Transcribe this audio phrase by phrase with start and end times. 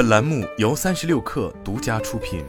[0.00, 2.42] 本栏目由三十六氪独家出品。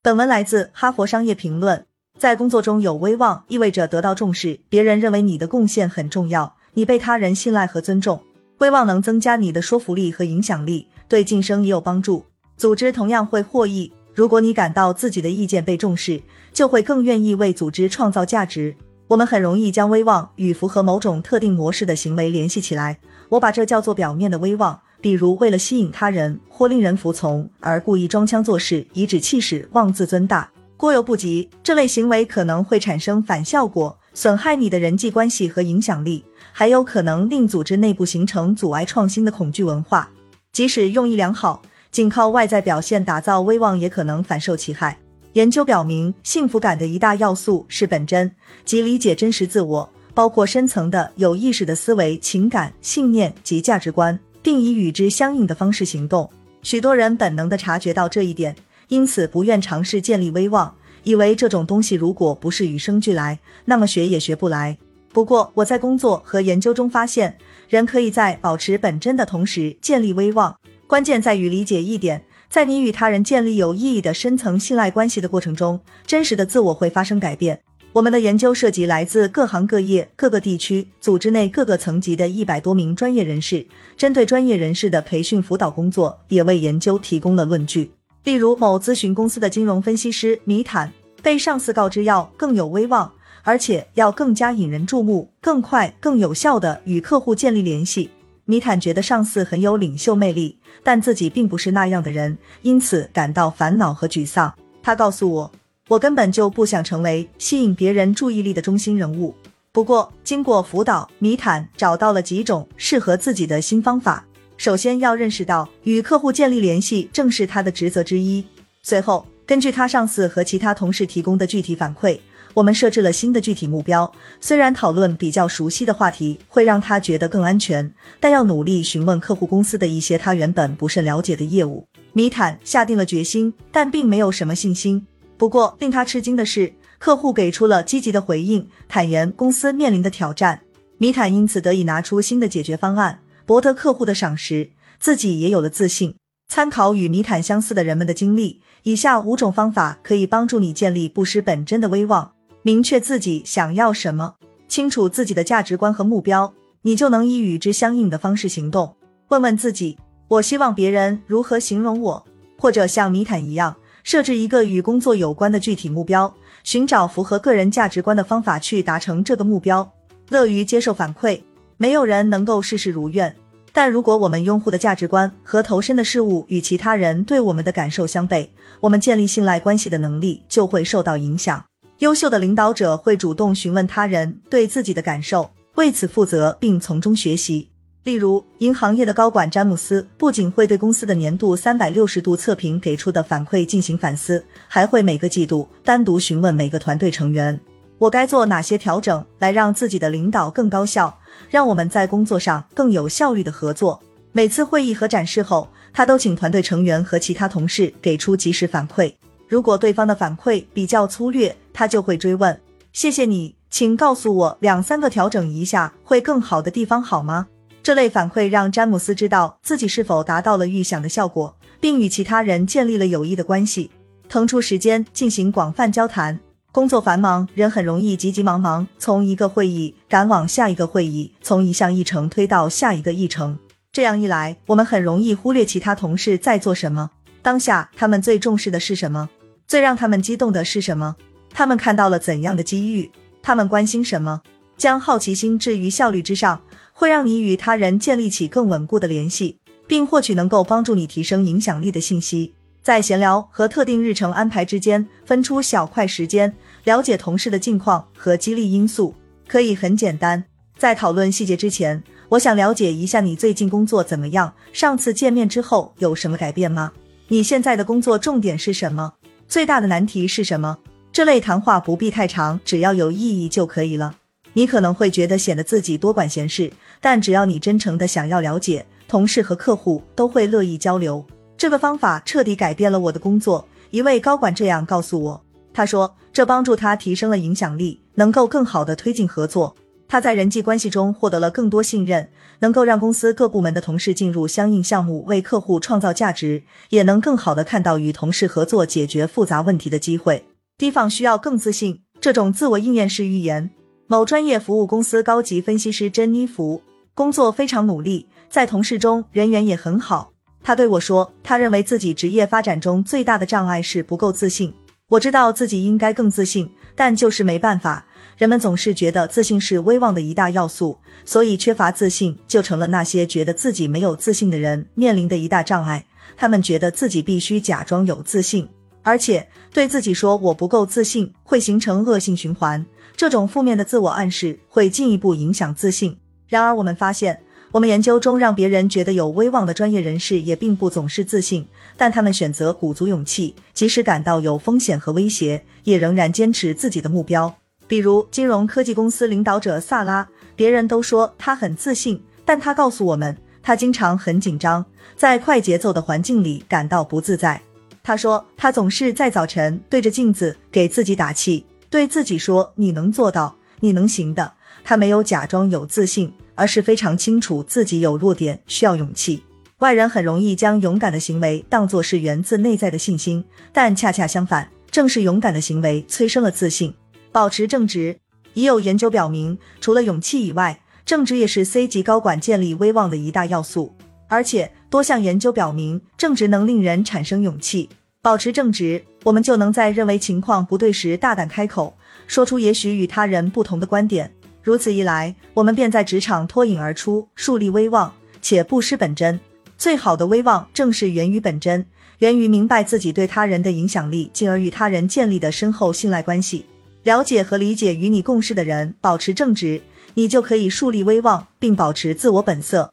[0.00, 1.78] 本文来自《哈佛商业评论》。
[2.18, 8.22] 在工作中有威望，意味着得到重视，别人认为你的贡献很重要，你被他人信赖和尊重。
[8.60, 12.24] 威望能增加你的说服力和影响力，对晋升也有帮助。
[12.56, 13.92] 组织同样会获益。
[14.14, 16.22] 如果你感到自己的意见被重视，
[16.54, 18.74] 就会更愿意为组织创造价值。
[19.12, 22.98] 我们很容易将威望与符合某种特定模式的行为联系起来，
[23.28, 30.50] 我把这叫做表面的威望，比如为了吸引他人或令人服从而故意装腔作势、颐指气使、妄自尊大。
[30.78, 40.08] 过犹不及，这类行为可能会产生反效果，损害你的人际关系和影响力，还有可能令组织内部形成阻碍创新的恐惧文化。
[40.52, 41.60] 即使用意良好，
[41.90, 44.96] 仅靠外在表现打造威望，也可能反受其害。
[45.34, 48.30] 研究表明，幸福感的一大要素是本真，
[48.66, 56.28] 即理解真实自我，包括深层的有意识的思维、情感、信念及价值观，并以与之相应的方式行动。
[56.62, 58.54] 许多人本能的察觉到这一点，
[58.88, 64.76] 因此不愿尝试建立威望，以为这种东西如果不是与生俱来，那么学也学不来。
[65.14, 67.38] 不过，我在工作和研究中发现，
[67.70, 70.54] 人可以在保持本真的同时建立威望。
[70.86, 72.22] 关键在于理解一点。
[72.52, 77.58] 在你与他人建立有意义的深层信赖关系的过程中，真实的自我会发生改变。
[77.94, 87.90] 我们的研究涉及来自各行各业、各个地区、组织内各个层级的一百多名专业人士，针对专业人士的培训辅导工作，也为研究提供了论据。
[88.24, 90.92] 例如，某咨询公司的金融分析师米坦
[91.22, 93.10] 被上司告知要更有威望，
[93.44, 98.10] 而且要更加引人注目、更快、更有效地与客户建立联系。
[98.52, 104.52] 米坦觉得上司很有领袖魅力，但自己并不是那样的人，因此感到烦恼和沮丧。
[104.82, 105.50] 他告诉我，
[105.88, 109.34] 我根本就不想成为吸引别人注意力的中心人物。
[109.72, 114.22] 不过，经过辅导，米坦找到了几种适合自己的新方法。
[114.58, 118.44] 首先要认识到，与客户建立联系正是他的职责之一。
[118.82, 122.20] 随后，根据他上司和其他同事提供的具体反馈。
[122.54, 131.86] 我们设置了新的具体目标，虽然讨论比较熟悉的话题会让他觉得更安全，但要努力询问客户公司的一些他原本不甚了解的业务。
[132.12, 135.06] 米坦下定了决心，但并没有什么信心。
[135.38, 140.60] 不过令他吃惊的是，客户给出了积极的回应，坦言公司面临的挑战。
[140.98, 144.70] 米坦因此得以拿出新的解决方案，博得客户的赏识，
[145.00, 146.14] 自己也有了自信。
[146.48, 152.34] 参考与米坦相似的人们的经历，以下五种方法可以帮助你建立不失本真的威望。
[152.64, 154.36] 明确自己想要什么，
[154.68, 158.94] 清楚自己的价值观和目标，你就能以与之相应的方式行动。
[159.28, 162.24] 问问自己，我希望别人如何形容我？
[162.56, 169.90] 或者像米坦一样，设置一个与工作有关的具体目标，寻找符合个人价值观的方法去达成这个目标。
[170.28, 171.40] 乐于接受反馈，
[171.76, 173.34] 没有人能够事事如愿。
[173.72, 178.46] 但如果我们拥护的价值观和投身的事物与其他人对我们的感受相悖，
[178.80, 181.64] 我们建立信赖关系的能力就会受到影响。
[182.02, 187.68] 优秀的领导者会主动询问他人对自己的感受，为此负责并从中学习。
[188.02, 197.60] 例如，银行业的高管詹姆斯不仅会对公司的年度三百六十度测评给出的反馈进行反思，还会每个季度单独询问每个团队成员
[197.98, 201.16] ：“我该做哪些调整来让自己的领导更高效，
[201.50, 204.02] 让我们在工作上更有效率的合作？”
[204.34, 209.14] 每次会议和展示后，他都请团队成员和其他同事给出及时反馈。
[209.52, 212.58] 如果对方的反馈比较粗略，他就会追问
[212.94, 217.48] ：“谢谢你，请告诉我两三个调整一下会更好的地方好吗？”
[217.84, 223.90] 这类反馈让詹姆斯知道自己是否达到了预想的效果，并与其他人建立了有益的关系，
[224.26, 226.40] 腾出时间进行广泛交谈。
[226.72, 233.58] 工作繁忙，人很容易急急忙忙从一个会议赶往下一个会议，从一项议程推到下一个议程。
[233.92, 237.10] 这样一来，我们很容易忽略其他同事在做什么，
[237.42, 239.28] 当下他们最重视的是什么。
[239.66, 241.16] 最让他们激动的是什么？
[241.50, 243.10] 他们看到了怎样的机遇？
[243.42, 244.42] 他们关心什么？
[244.76, 246.62] 将好奇心置于效率之上，
[246.92, 252.54] 会让你与他人建立起更稳固的联系，并获取能够帮助你提升影响力的信息。
[252.82, 256.52] 在闲聊和特定日程安排之间分出小块时间，
[256.84, 259.14] 了解同事的近况和激励因素，
[259.46, 260.42] 可以很简单。
[260.76, 264.52] 在讨论细节之前，我想了解一下你最近工作怎么样？
[264.72, 266.92] 上次见面之后有什么改变吗？
[267.28, 269.12] 你现在的工作重点是什么？
[269.52, 270.78] 最大的难题是什么？
[271.12, 274.16] 这类谈话不必太长，只要有意义就可以了。
[274.54, 276.72] 你可能会觉得显得自己多管闲事，
[277.02, 281.22] 但只要你真诚的想要了解，同事和客户都会乐意交流。
[281.54, 283.68] 这个方法彻底改变了我的工作。
[283.90, 285.44] 一位高管这样告诉我，
[285.74, 289.76] 他说这帮助他提升了影响力，能够更好的推进合作。
[290.12, 292.28] 他在人际关系中获得了更多信任，
[292.58, 300.44] 能够让公司各部门的同事进入相应项目，为客户创造价值，也能更好的看到与同事合作解决复杂问题的机会。
[300.76, 303.70] 提防需要更自信，这种自我应验式预言。
[304.06, 306.82] 某专业服务公司高级分析师珍妮弗
[307.14, 310.32] 工作非常努力，在同事中人缘也很好。
[310.62, 314.74] 他对我说，他认为自己职业发展中最大的障碍是不够自信。
[315.08, 318.04] 我知道自己应该更自信，但就是没办法。
[318.42, 326.04] 人们总是觉得自信是威望的一大要素，所以缺乏自信就成了那些觉得自己没有自信的人面临的一大障碍。
[326.36, 328.68] 他们觉得自己必须假装有自信，
[329.02, 332.84] 而且对自己说我不够自信，会形成恶性循环。
[333.16, 336.18] 这种负面的自我暗示会进一步影响自信。
[336.48, 341.64] 然而，我们发现，我们研究中让别人觉得有威望的专业人士也并不总是自信，
[341.96, 347.54] 但他们选择鼓足勇气，即使感到有风险和威胁，也仍然坚持自己的目标。
[347.92, 354.82] 比如金融科技公司领导者萨拉，别人都说他很自信，但他告诉我们，他经常很紧张，
[355.14, 357.60] 在快节奏的环境里感到不自在。
[358.02, 364.50] 他说，他总是在早晨对着镜子给自己打气，对自己说：“你能做到，你能行的。”
[364.82, 369.44] 他没有假装有自信，而是非常清楚自己有弱点，需要勇气。
[369.80, 376.94] 外人很容易将勇敢的行为当作是源自内在的信心，但恰恰相反，正是勇敢的行为催生了自信。
[377.32, 378.18] 保持正直，
[378.52, 383.94] 已有研究表明，除了勇气以外，正直也是 C 级高管建立威望的一大要素。
[384.28, 387.88] 而且多项研究表明，正直能令人产生勇气。
[388.20, 391.96] 保持正直，我们就能在认为情况不对时大胆开口，
[392.26, 394.32] 说出也许与他人不同的观点。
[394.62, 399.40] 如此一来，我们便在职场脱颖而出，树立威望，且不失本真。
[399.76, 401.84] 最好的威望正是源于本真，
[402.18, 406.64] 源于明白自己对他人的影响力，进而与他人建立的深厚信赖关系。
[407.04, 409.82] 了解和理解与你共事的人，保持正直，
[410.14, 412.92] 你就可以树立威望，并保持自我本色。